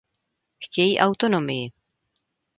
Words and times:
Chtějí 0.59 0.97
autonomii. 0.99 1.69